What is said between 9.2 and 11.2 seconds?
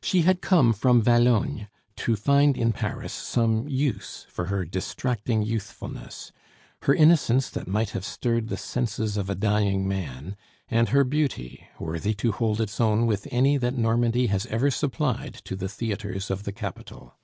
a dying man, and her